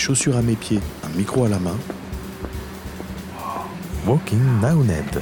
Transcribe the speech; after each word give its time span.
chaussures 0.00 0.36
à 0.36 0.42
mes 0.42 0.56
pieds, 0.56 0.80
un 1.04 1.16
micro 1.16 1.44
à 1.44 1.48
la 1.48 1.58
main. 1.58 1.76
Walking 4.06 4.40
Ned. 4.86 5.20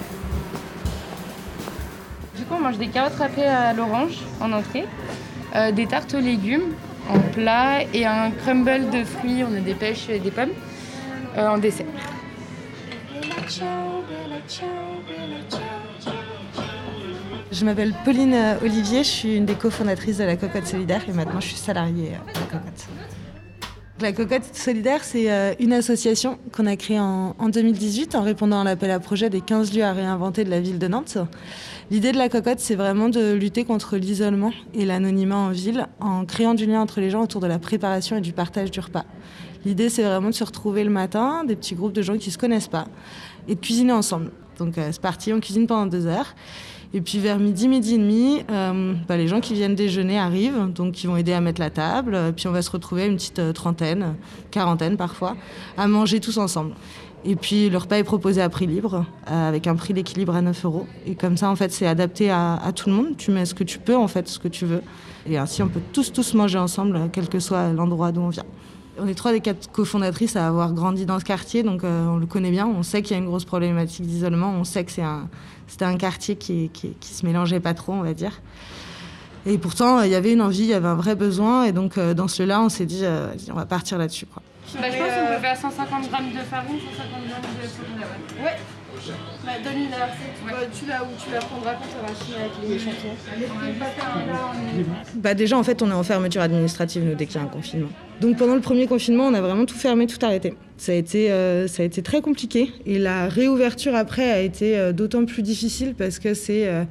Du 2.36 2.44
coup, 2.44 2.54
on 2.54 2.60
mange 2.60 2.78
des 2.78 2.86
carottes 2.86 3.16
râpées 3.16 3.44
à 3.44 3.72
l'orange 3.72 4.18
en 4.40 4.52
entrée, 4.52 4.86
euh, 5.56 5.72
des 5.72 5.86
tartes 5.86 6.14
aux 6.14 6.20
légumes 6.20 6.74
en 7.10 7.18
plat 7.18 7.82
et 7.92 8.06
un 8.06 8.30
crumble 8.30 8.90
de 8.90 9.02
fruits, 9.02 9.42
on 9.42 9.56
a 9.56 9.60
des 9.60 9.74
pêches 9.74 10.08
et 10.10 10.20
des 10.20 10.30
pommes 10.30 10.52
euh, 11.36 11.48
en 11.48 11.58
dessert. 11.58 11.86
Je 17.50 17.64
m'appelle 17.64 17.94
Pauline 18.04 18.56
Olivier, 18.62 19.02
je 19.02 19.08
suis 19.08 19.36
une 19.36 19.44
des 19.44 19.54
cofondatrices 19.54 20.18
de 20.18 20.24
la 20.24 20.36
Cocotte 20.36 20.66
Solidaire 20.66 21.02
et 21.08 21.12
maintenant 21.12 21.40
je 21.40 21.48
suis 21.48 21.56
salariée 21.56 22.10
de 22.10 22.40
la 22.40 22.46
Cocotte. 22.46 22.86
La 24.00 24.12
Cocotte 24.12 24.54
Solidaire, 24.54 25.02
c'est 25.02 25.28
euh, 25.28 25.54
une 25.58 25.72
association 25.72 26.38
qu'on 26.52 26.66
a 26.66 26.76
créée 26.76 27.00
en, 27.00 27.34
2018 27.48 28.14
en 28.14 28.22
répondant 28.22 28.60
à 28.60 28.64
l'appel 28.64 28.92
à 28.92 29.00
projet 29.00 29.28
des 29.28 29.40
15 29.40 29.74
lieux 29.74 29.82
à 29.82 29.92
réinventer 29.92 30.44
de 30.44 30.50
la 30.50 30.60
ville 30.60 30.78
de 30.78 30.86
Nantes. 30.86 31.18
L'idée 31.90 32.12
de 32.12 32.16
la 32.16 32.28
Cocotte, 32.28 32.60
c'est 32.60 32.76
vraiment 32.76 33.08
de 33.08 33.32
lutter 33.32 33.64
contre 33.64 33.96
l'isolement 33.96 34.52
et 34.72 34.84
l'anonymat 34.84 35.36
en 35.36 35.50
ville 35.50 35.88
en 35.98 36.24
créant 36.26 36.54
du 36.54 36.64
lien 36.66 36.80
entre 36.80 37.00
les 37.00 37.10
gens 37.10 37.22
autour 37.22 37.40
de 37.40 37.48
la 37.48 37.58
préparation 37.58 38.16
et 38.16 38.20
du 38.20 38.32
partage 38.32 38.70
du 38.70 38.78
repas. 38.78 39.04
L'idée, 39.64 39.88
c'est 39.88 40.04
vraiment 40.04 40.28
de 40.28 40.34
se 40.34 40.44
retrouver 40.44 40.84
le 40.84 40.90
matin, 40.90 41.42
des 41.42 41.56
petits 41.56 41.74
groupes 41.74 41.92
de 41.92 42.02
gens 42.02 42.18
qui 42.18 42.28
ne 42.28 42.32
se 42.32 42.38
connaissent 42.38 42.68
pas, 42.68 42.86
et 43.48 43.56
de 43.56 43.60
cuisiner 43.60 43.92
ensemble. 43.92 44.30
Donc 44.60 44.74
c'est 44.76 45.00
parti, 45.00 45.32
on 45.32 45.40
cuisine 45.40 45.66
pendant 45.66 45.86
deux 45.86 46.06
heures. 46.06 46.36
Et 46.94 47.02
puis 47.02 47.18
vers 47.18 47.38
midi, 47.38 47.68
midi 47.68 47.94
et 47.94 47.98
demi, 47.98 48.42
euh, 48.50 48.94
bah, 49.06 49.18
les 49.18 49.28
gens 49.28 49.40
qui 49.40 49.52
viennent 49.52 49.74
déjeuner 49.74 50.18
arrivent, 50.18 50.72
donc 50.74 51.02
ils 51.04 51.06
vont 51.06 51.16
aider 51.18 51.34
à 51.34 51.40
mettre 51.40 51.60
la 51.60 51.68
table. 51.68 52.32
Puis 52.34 52.48
on 52.48 52.52
va 52.52 52.62
se 52.62 52.70
retrouver 52.70 53.06
une 53.06 53.16
petite 53.16 53.38
euh, 53.40 53.52
trentaine, 53.52 54.14
quarantaine 54.50 54.96
parfois, 54.96 55.36
à 55.76 55.86
manger 55.86 56.18
tous 56.18 56.38
ensemble. 56.38 56.72
Et 57.26 57.36
puis 57.36 57.68
le 57.68 57.76
repas 57.76 57.96
est 57.98 58.04
proposé 58.04 58.40
à 58.40 58.48
prix 58.48 58.66
libre, 58.66 59.04
euh, 59.30 59.48
avec 59.48 59.66
un 59.66 59.74
prix 59.74 59.92
d'équilibre 59.92 60.34
à 60.34 60.40
9 60.40 60.64
euros. 60.64 60.86
Et 61.06 61.14
comme 61.14 61.36
ça, 61.36 61.50
en 61.50 61.56
fait, 61.56 61.72
c'est 61.72 61.86
adapté 61.86 62.30
à, 62.30 62.54
à, 62.54 62.72
tout 62.72 62.88
le 62.88 62.94
monde. 62.94 63.16
Tu 63.18 63.32
mets 63.32 63.44
ce 63.44 63.54
que 63.54 63.64
tu 63.64 63.78
peux, 63.78 63.96
en 63.96 64.08
fait, 64.08 64.26
ce 64.26 64.38
que 64.38 64.48
tu 64.48 64.64
veux. 64.64 64.82
Et 65.28 65.36
ainsi, 65.36 65.62
on 65.62 65.68
peut 65.68 65.82
tous, 65.92 66.10
tous 66.10 66.32
manger 66.32 66.58
ensemble, 66.58 67.10
quel 67.12 67.28
que 67.28 67.38
soit 67.38 67.70
l'endroit 67.74 68.12
d'où 68.12 68.22
on 68.22 68.30
vient. 68.30 68.44
On 69.00 69.06
est 69.06 69.14
trois 69.14 69.32
des 69.32 69.40
quatre 69.40 69.70
cofondatrices 69.70 70.36
à 70.36 70.46
avoir 70.46 70.72
grandi 70.72 71.06
dans 71.06 71.18
ce 71.18 71.24
quartier, 71.24 71.62
donc 71.62 71.82
on 71.84 72.16
le 72.16 72.26
connaît 72.26 72.50
bien. 72.50 72.66
On 72.66 72.82
sait 72.82 73.02
qu'il 73.02 73.16
y 73.16 73.20
a 73.20 73.22
une 73.22 73.28
grosse 73.28 73.44
problématique 73.44 74.06
d'isolement. 74.06 74.50
On 74.50 74.64
sait 74.64 74.84
que 74.84 74.90
c'est 74.90 75.02
un, 75.02 75.28
c'était 75.68 75.84
un 75.84 75.96
quartier 75.96 76.36
qui, 76.36 76.70
qui, 76.70 76.94
se 77.02 77.24
mélangeait 77.24 77.60
pas 77.60 77.74
trop, 77.74 77.92
on 77.92 78.02
va 78.02 78.14
dire. 78.14 78.40
Et 79.46 79.58
pourtant, 79.58 80.02
il 80.02 80.10
y 80.10 80.14
avait 80.14 80.32
une 80.32 80.42
envie, 80.42 80.60
il 80.60 80.66
y 80.66 80.74
avait 80.74 80.88
un 80.88 80.94
vrai 80.94 81.14
besoin. 81.14 81.64
Et 81.64 81.72
donc, 81.72 81.98
euh, 81.98 82.14
dans 82.14 82.28
ce 82.28 82.42
là 82.42 82.60
on 82.60 82.68
s'est 82.68 82.86
dit, 82.86 83.02
euh, 83.04 83.28
on 83.50 83.54
va 83.54 83.66
partir 83.66 83.98
là-dessus. 83.98 84.26
Bah, 84.34 84.40
je 84.90 84.98
pense 84.98 85.08
qu'on 85.08 85.34
peut 85.34 85.40
faire 85.40 85.56
150 85.56 86.10
grammes 86.10 86.30
de 86.30 86.38
farine, 86.38 86.78
150 86.96 87.28
grammes 87.28 87.42
de 87.62 87.68
farine. 87.68 88.44
Ouais. 88.44 88.56
Bah, 89.44 89.52
donne-lui 89.64 89.88
la 89.90 90.06
recette. 90.06 90.72
tu 90.78 90.86
la, 90.86 91.02
ou 91.02 91.08
tu 91.22 91.32
la 91.32 91.38
prendras 91.38 91.74
quand 91.74 91.86
tu 91.88 91.96
auras 92.02 92.14
fini 92.14 92.36
avec 92.36 92.52
les 92.66 92.78
champignons. 92.78 93.14
Bah, 95.16 95.34
déjà, 95.34 95.58
en 95.58 95.62
fait, 95.62 95.82
on 95.82 95.90
est 95.90 95.94
en 95.94 96.02
fermeture 96.02 96.42
administrative, 96.42 97.04
nous, 97.04 97.14
dès 97.14 97.26
qu'il 97.26 97.36
y 97.36 97.38
a 97.38 97.42
un 97.42 97.48
confinement. 97.48 97.88
Donc, 98.20 98.36
pendant 98.36 98.54
le 98.54 98.60
premier 98.60 98.86
confinement, 98.86 99.24
on 99.24 99.34
a 99.34 99.40
vraiment 99.40 99.64
tout 99.64 99.76
fermé, 99.76 100.06
tout 100.06 100.24
arrêté. 100.24 100.54
Ça 100.76 100.92
a 100.92 100.94
été, 100.94 101.30
euh, 101.30 101.68
ça 101.68 101.82
a 101.82 101.86
été 101.86 102.02
très 102.02 102.20
compliqué. 102.20 102.72
Et 102.86 102.98
la 102.98 103.28
réouverture 103.28 103.94
après 103.94 104.30
a 104.30 104.40
été 104.40 104.76
euh, 104.76 104.92
d'autant 104.92 105.24
plus 105.24 105.42
difficile 105.42 105.94
parce 105.96 106.18
que 106.18 106.34
c'est. 106.34 106.66
Euh, 106.68 106.84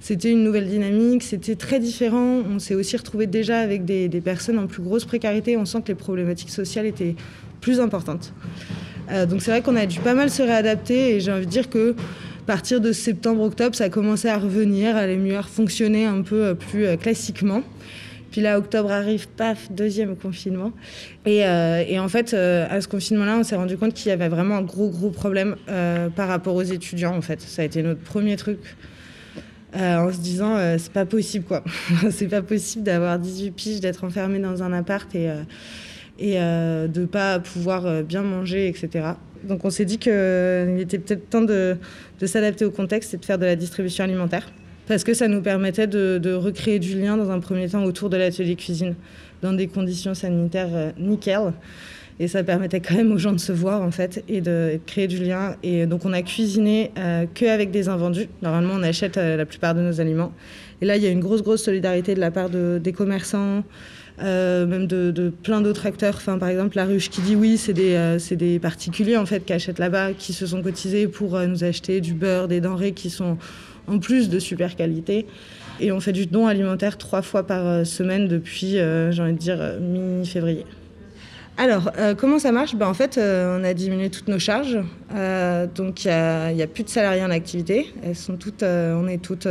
c'était 0.00 0.32
une 0.32 0.42
nouvelle 0.42 0.66
dynamique, 0.66 1.22
c'était 1.22 1.54
très 1.54 1.78
différent. 1.78 2.42
On 2.52 2.58
s'est 2.58 2.74
aussi 2.74 2.96
retrouvé 2.96 3.28
déjà 3.28 3.60
avec 3.60 3.84
des, 3.84 4.08
des, 4.08 4.20
personnes 4.20 4.58
en 4.58 4.66
plus 4.66 4.82
grosse 4.82 5.04
précarité. 5.04 5.56
On 5.56 5.64
sent 5.64 5.82
que 5.82 5.88
les 5.88 5.94
problématiques 5.94 6.50
sociales 6.50 6.86
étaient 6.86 7.14
plus 7.60 7.78
importantes. 7.78 8.34
Euh, 9.12 9.26
donc 9.26 9.42
c'est 9.42 9.50
vrai 9.50 9.62
qu'on 9.62 9.76
a 9.76 9.86
dû 9.86 10.00
pas 10.00 10.14
mal 10.14 10.30
se 10.30 10.42
réadapter 10.42 11.14
et 11.14 11.20
j'ai 11.20 11.32
envie 11.32 11.46
de 11.46 11.50
dire 11.50 11.68
que 11.68 11.94
partir 12.46 12.80
de 12.80 12.92
septembre-octobre, 12.92 13.74
ça 13.76 13.84
a 13.84 13.88
commencé 13.88 14.28
à 14.28 14.38
revenir, 14.38 14.96
à 14.96 15.00
aller 15.00 15.16
mieux 15.16 15.40
fonctionner 15.42 16.06
un 16.06 16.22
peu 16.22 16.44
euh, 16.44 16.54
plus 16.54 16.86
euh, 16.86 16.96
classiquement. 16.96 17.62
Puis 18.30 18.40
là, 18.40 18.58
octobre 18.58 18.90
arrive, 18.90 19.28
paf, 19.28 19.70
deuxième 19.70 20.16
confinement. 20.16 20.72
Et, 21.26 21.44
en 21.44 22.08
fait, 22.08 22.32
à 22.32 22.80
ce 22.80 22.88
confinement-là, 22.88 23.36
on 23.36 23.42
s'est 23.42 23.56
rendu 23.56 23.76
compte 23.76 23.92
qu'il 23.92 24.08
y 24.08 24.10
avait 24.10 24.30
vraiment 24.30 24.56
un 24.56 24.62
gros, 24.62 24.88
gros 24.88 25.10
problème 25.10 25.56
par 26.16 26.28
rapport 26.28 26.54
aux 26.54 26.62
étudiants, 26.62 27.14
en 27.14 27.20
fait. 27.20 27.42
Ça 27.42 27.60
a 27.60 27.66
été 27.66 27.82
notre 27.82 28.00
premier 28.00 28.36
truc. 28.36 28.56
en 29.74 30.10
se 30.10 30.16
disant, 30.16 30.56
c'est 30.78 30.92
pas 30.94 31.04
possible, 31.04 31.44
quoi. 31.44 31.62
c'est 32.10 32.28
pas 32.28 32.40
possible 32.40 32.84
d'avoir 32.84 33.18
18 33.18 33.50
piges, 33.50 33.80
d'être 33.80 34.02
enfermé 34.02 34.38
dans 34.38 34.62
un 34.62 34.72
appart 34.72 35.14
et 35.14 35.28
et 36.18 36.34
euh, 36.38 36.88
de 36.88 37.02
ne 37.02 37.06
pas 37.06 37.38
pouvoir 37.38 37.86
euh, 37.86 38.02
bien 38.02 38.22
manger, 38.22 38.68
etc. 38.68 39.04
Donc 39.44 39.64
on 39.64 39.70
s'est 39.70 39.84
dit 39.84 39.98
qu'il 39.98 40.78
était 40.78 40.98
peut-être 40.98 41.28
temps 41.30 41.42
de, 41.42 41.76
s'adapter 42.24 42.64
au 42.64 42.70
contexte 42.70 43.14
et 43.14 43.16
de 43.16 43.24
faire 43.24 43.38
de 43.38 43.46
la 43.46 43.56
distribution 43.56 44.04
alimentaire. 44.04 44.52
Parce 44.86 45.04
que 45.04 45.14
ça 45.14 45.28
nous 45.28 45.40
permettait 45.40 45.86
de, 45.86 46.34
recréer 46.34 46.78
du 46.78 46.98
lien 47.00 47.16
dans 47.16 47.30
un 47.30 47.40
premier 47.40 47.68
temps 47.68 47.84
autour 47.84 48.10
de 48.10 48.16
l'atelier 48.16 48.56
cuisine, 48.56 48.94
dans 49.40 49.52
des 49.52 49.66
conditions 49.66 50.14
sanitaires 50.14 50.68
euh, 50.72 50.90
nickel. 50.98 51.52
Et 52.20 52.28
ça 52.28 52.44
permettait 52.44 52.80
quand 52.80 52.94
même 52.94 53.10
aux 53.10 53.18
gens 53.18 53.32
de 53.32 53.40
se 53.40 53.52
voir 53.52 53.82
en 53.82 53.90
fait 53.90 54.22
et 54.28 54.40
de, 54.40 54.78
créer 54.86 55.08
du 55.08 55.18
lien. 55.18 55.56
Et 55.62 55.86
donc 55.86 56.04
on 56.04 56.12
a 56.12 56.22
cuisiné 56.22 56.92
que 57.34 57.46
avec 57.46 57.70
des 57.70 57.88
invendus. 57.88 58.28
Normalement 58.42 58.74
on 58.76 58.82
achète 58.82 59.16
la 59.16 59.46
plupart 59.46 59.74
de 59.74 59.80
nos 59.80 59.98
aliments. 60.00 60.32
Et 60.82 60.84
là 60.84 60.96
il 60.96 61.02
y 61.02 61.06
a 61.06 61.10
une 61.10 61.20
grosse 61.20 61.42
grosse 61.42 61.64
solidarité 61.64 62.14
de 62.14 62.20
la 62.20 62.30
part 62.30 62.50
de, 62.50 62.78
des 62.80 62.92
commerçants, 62.92 63.64
euh, 64.22 64.66
même 64.66 64.86
de, 64.86 65.32
plein 65.42 65.60
d'autres 65.60 65.86
acteurs. 65.86 66.20
Par 66.22 66.48
exemple, 66.48 66.76
la 66.76 66.84
ruche 66.84 67.10
qui 67.10 67.20
dit 67.22 67.34
oui, 67.34 67.56
c'est 67.56 67.72
des, 67.72 67.94
euh, 67.94 68.18
des, 68.32 68.58
particuliers 68.58 69.16
en 69.16 69.26
fait 69.26 69.44
qui 69.44 69.52
achètent 69.52 69.78
là-bas, 69.78 70.12
qui 70.12 70.32
se 70.32 70.46
sont 70.46 70.62
cotisés 70.62 71.08
pour 71.08 71.34
euh, 71.34 71.46
nous 71.46 71.64
acheter 71.64 72.00
du 72.00 72.14
beurre, 72.14 72.46
des 72.46 72.60
denrées 72.60 72.92
qui 72.92 73.10
sont 73.10 73.36
en 73.88 73.98
plus 73.98 74.28
de 74.28 74.38
super 74.38 74.76
qualité. 74.76 75.26
Et 75.80 75.90
on 75.90 75.98
fait 75.98 76.12
du 76.12 76.26
don 76.26 76.46
alimentaire 76.46 76.98
trois 76.98 77.22
fois 77.22 77.44
par 77.44 77.84
semaine 77.84 78.28
depuis, 78.28 78.76
j'ai 78.76 79.22
envie 79.22 79.32
de 79.32 79.38
dire, 79.38 79.58
mi-février. 79.80 80.64
Alors, 81.56 81.90
comment 82.18 82.38
ça 82.38 82.52
marche? 82.52 82.76
Ben, 82.76 82.86
En 82.86 82.94
fait, 82.94 83.18
on 83.18 83.64
a 83.64 83.74
diminué 83.74 84.08
toutes 84.10 84.28
nos 84.28 84.38
charges. 84.38 84.78
donc, 85.74 86.04
il 86.04 86.08
n'y 86.08 86.12
a, 86.12 86.46
a, 86.46 86.66
plus 86.68 86.84
de 86.84 86.88
salariés 86.88 87.24
en 87.24 87.30
activité. 87.30 87.92
Elles 88.04 88.14
sont 88.14 88.36
toutes, 88.36 88.62
on 88.62 89.08
est 89.08 89.20
toutes 89.20 89.48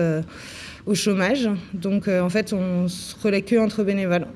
au 0.86 0.96
chômage. 0.96 1.50
Donc, 1.74 2.08
en 2.08 2.30
fait, 2.30 2.53
on 2.53 2.88
se 2.88 3.16
relaie 3.22 3.42
que 3.42 3.56
entre 3.58 3.84
bénévoles. 3.84 4.28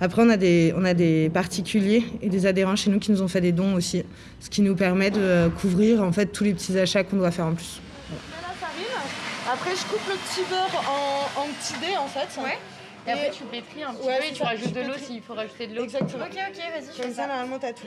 Après, 0.00 0.20
on 0.22 0.28
a, 0.30 0.36
des, 0.36 0.74
on 0.76 0.84
a 0.84 0.94
des 0.94 1.30
particuliers 1.32 2.02
et 2.22 2.28
des 2.28 2.46
adhérents 2.46 2.74
chez 2.74 2.90
nous 2.90 2.98
qui 2.98 3.12
nous 3.12 3.22
ont 3.22 3.28
fait 3.28 3.40
des 3.40 3.52
dons 3.52 3.74
aussi, 3.74 4.02
ce 4.40 4.50
qui 4.50 4.60
nous 4.62 4.74
permet 4.74 5.12
de 5.12 5.48
couvrir 5.60 6.02
en 6.02 6.10
fait 6.10 6.26
tous 6.26 6.42
les 6.42 6.54
petits 6.54 6.76
achats 6.76 7.04
qu'on 7.04 7.18
doit 7.18 7.30
faire 7.30 7.46
en 7.46 7.54
plus. 7.54 7.80
Voilà. 8.08 8.48
la 8.48 8.54
farine. 8.54 9.52
Après, 9.52 9.70
je 9.76 9.82
coupe 9.86 10.02
le 10.08 10.14
petit 10.14 10.48
beurre 10.50 10.82
en, 10.90 11.42
en 11.42 11.46
petits 11.46 11.78
dés 11.80 11.96
en 11.96 12.08
fait. 12.08 12.40
Ouais. 12.40 12.58
Et, 13.06 13.10
après, 13.12 13.30
tu 13.30 13.44
pétris 13.44 13.82
un 13.84 13.94
petit 13.94 14.06
peu 14.06 14.26
et 14.28 14.32
tu 14.32 14.42
rajoutes 14.42 14.72
de 14.72 14.80
l'eau 14.80 14.98
s'il 15.00 15.22
faut 15.22 15.34
rajouter 15.34 15.66
de 15.68 15.76
l'eau. 15.76 15.84
Exactement. 15.84 16.24
Ok, 16.24 16.36
ok, 16.36 16.58
vas-y. 16.58 17.02
Comme 17.02 17.14
ça, 17.14 17.26
normalement, 17.28 17.58
t'as 17.60 17.72
tout. 17.72 17.86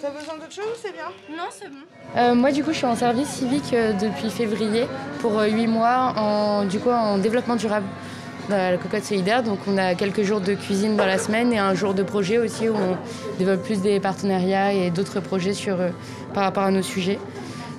T'as 0.00 0.10
besoin 0.10 0.34
d'autre 0.34 0.52
chose 0.52 0.64
ou 0.64 0.78
c'est 0.80 0.92
bien 0.92 1.10
Non, 1.30 1.44
c'est 1.50 1.68
bon. 1.68 1.76
Euh, 2.16 2.34
moi, 2.34 2.52
du 2.52 2.64
coup, 2.64 2.72
je 2.72 2.78
suis 2.78 2.86
en 2.86 2.96
service 2.96 3.28
civique 3.28 3.72
euh, 3.74 3.92
depuis 3.92 4.30
février 4.30 4.86
pour 5.20 5.38
euh, 5.38 5.46
8 5.46 5.66
mois 5.66 6.14
en, 6.16 6.64
du 6.64 6.78
coup, 6.78 6.90
en 6.90 7.18
développement 7.18 7.56
durable 7.56 7.86
la 8.50 8.76
cocotte 8.76 9.04
solidaire. 9.04 9.42
Donc 9.42 9.58
on 9.66 9.78
a 9.78 9.94
quelques 9.94 10.22
jours 10.22 10.40
de 10.40 10.54
cuisine 10.54 10.96
dans 10.96 11.06
la 11.06 11.18
semaine 11.18 11.52
et 11.52 11.58
un 11.58 11.74
jour 11.74 11.94
de 11.94 12.02
projet 12.02 12.38
aussi 12.38 12.68
où 12.68 12.74
on 12.74 12.96
développe 13.38 13.62
plus 13.62 13.80
des 13.80 14.00
partenariats 14.00 14.72
et 14.72 14.90
d'autres 14.90 15.20
projets 15.20 15.54
sur, 15.54 15.80
euh, 15.80 15.90
par 16.34 16.44
rapport 16.44 16.64
à 16.64 16.70
nos 16.70 16.82
sujets. 16.82 17.18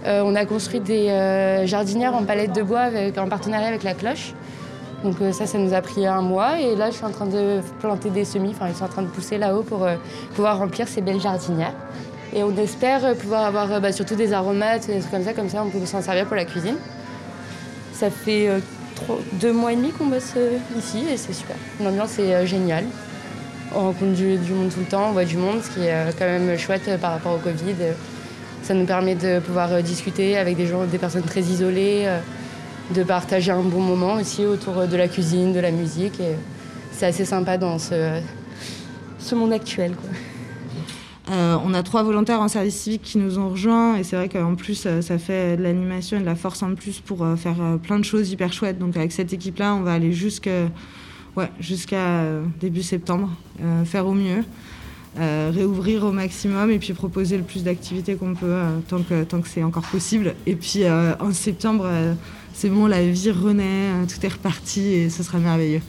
Euh, 0.06 0.24
on 0.26 0.36
a 0.36 0.46
construit 0.46 0.80
des 0.80 1.10
euh, 1.10 1.66
jardinières 1.68 2.16
en 2.16 2.24
palette 2.24 2.54
de 2.54 2.64
bois 2.64 2.82
avec, 2.82 3.18
en 3.18 3.28
partenariat 3.28 3.68
avec 3.68 3.84
la 3.84 3.94
cloche. 3.94 4.34
Donc 5.04 5.16
ça, 5.32 5.48
ça 5.48 5.58
nous 5.58 5.74
a 5.74 5.82
pris 5.82 6.06
un 6.06 6.22
mois 6.22 6.60
et 6.60 6.76
là 6.76 6.92
je 6.92 6.96
suis 6.96 7.06
en 7.06 7.10
train 7.10 7.26
de 7.26 7.62
planter 7.80 8.12
des 8.12 8.24
semis, 8.24 8.52
enfin 8.52 8.68
ils 8.68 8.76
sont 8.76 8.86
en 8.86 8.88
train 8.88 9.02
de 9.02 9.08
pousser 9.08 9.40
là-haut 9.40 9.64
pour 9.64 9.88
pouvoir 10.36 10.60
remplir 10.60 10.88
ces 10.88 11.02
belles 11.02 11.20
jardinières. 11.20 11.74
Et 12.34 12.44
on 12.44 12.56
espère 12.58 13.16
pouvoir 13.16 13.46
avoir 13.46 13.82
bah, 13.82 13.92
surtout 13.92 14.16
des 14.16 14.34
aromates, 14.34 14.88
des 14.88 15.00
trucs 15.00 15.12
comme 15.12 15.24
ça, 15.24 15.34
comme 15.34 15.50
ça 15.50 15.64
on 15.64 15.70
peut 15.70 15.86
s'en 15.86 16.02
servir 16.02 16.26
pour 16.26 16.36
la 16.36 16.46
cuisine. 16.46 16.78
Ça 17.94 18.10
fait 18.10 18.50
deux 19.34 19.54
mois 19.54 19.74
et 19.74 19.76
demi 19.76 19.92
qu'on 19.92 20.08
bosse 20.08 20.34
euh, 20.38 20.58
ici 20.78 21.04
et 21.12 21.18
c'est 21.18 21.34
super. 21.34 21.56
L'ambiance 21.84 22.20
est 22.20 22.34
euh, 22.34 22.46
géniale. 22.46 22.86
On 23.74 23.80
rencontre 23.80 24.14
du, 24.14 24.38
monde 24.54 24.70
tout 24.70 24.82
le 24.82 24.86
temps, 24.86 25.10
on 25.10 25.12
voit 25.14 25.26
du 25.26 25.38
monde, 25.38 25.62
ce 25.64 25.70
qui 25.72 25.86
est 25.86 25.94
euh, 25.94 26.12
quand 26.18 26.26
même 26.26 26.58
chouette 26.58 26.90
par 27.00 27.12
rapport 27.12 27.36
au 27.36 27.38
Covid. 27.38 27.76
Ça 28.64 28.74
nous 28.74 28.86
permet 28.86 29.16
de 29.16 29.40
pouvoir 29.40 29.82
discuter 29.82 30.38
avec 30.38 30.58
des 30.58 30.68
gens, 30.68 30.86
des 30.86 30.98
personnes 30.98 31.24
très 31.24 31.42
isolées, 31.42 32.08
de 32.94 33.04
partager 33.04 33.52
un 33.52 33.64
bon 33.64 33.80
moment 33.80 34.14
aussi 34.14 34.46
autour 34.46 34.88
de 34.88 34.96
la 34.98 35.08
cuisine, 35.08 35.52
de 35.52 35.60
la 35.60 35.72
musique. 35.72 36.20
Et 36.20 36.36
c'est 36.92 37.08
assez 37.08 37.26
sympa 37.26 37.58
dans 37.58 37.80
ce, 37.80 38.20
monde 39.34 39.52
actuel. 39.52 39.94
Euh, 41.32 41.58
on 41.64 41.74
a 41.74 41.82
trois 41.82 42.04
volontaires 42.04 42.42
en 42.42 42.50
service 42.50 42.76
civique 42.76 43.04
qui 43.04 43.18
nous 43.18 43.40
ont 43.40 43.50
rejoints 43.50 43.96
et 43.96 44.04
c'est 44.04 44.18
vrai 44.18 44.28
qu'en 44.28 44.56
plus 44.56 44.84
euh, 44.86 45.02
ça 45.02 45.18
fait 45.18 45.56
de 45.56 45.64
l'animation 45.64 46.18
et 46.18 46.20
de 46.20 46.26
la 46.26 46.36
force 46.36 46.62
en 46.62 46.76
plus 46.76 47.00
pour 47.00 47.24
euh, 47.24 47.38
faire 47.38 47.56
plein 47.82 48.00
de 48.00 48.04
choses 48.04 48.32
hyper 48.32 48.52
chouettes. 48.52 48.80
Donc 48.80 48.98
avec 48.98 49.14
cette 49.14 49.32
équipe-là, 49.32 49.74
on 49.76 49.82
va 49.82 49.94
aller 49.94 50.12
jusqu'à 50.12 50.68
début 52.60 52.84
septembre, 52.84 53.30
faire 53.86 54.08
au 54.08 54.14
mieux. 54.14 54.44
réouvrir 55.18 56.04
au 56.04 56.12
maximum 56.12 56.70
et 56.72 56.80
puis 56.80 56.94
proposer 56.94 57.38
le 57.38 57.44
plus 57.44 57.64
d'activités 57.64 58.16
qu'on 58.16 58.34
peut 58.34 58.58
tant 58.90 59.02
que, 59.02 59.24
tant 59.24 59.42
que 59.42 59.48
c'est 59.48 59.64
encore 59.64 59.88
possible. 59.88 60.36
Et 60.46 60.56
puis 60.56 60.84
en 60.90 61.32
septembre, 61.32 61.90
c'est 62.54 62.70
bon, 62.70 62.88
la 62.88 63.06
vie 63.06 63.32
renaît, 63.32 64.06
tout 64.08 64.26
est 64.26 64.34
reparti 64.34 64.82
et 64.82 65.10
ce 65.10 65.24
sera 65.24 65.38
merveilleux. 65.38 65.82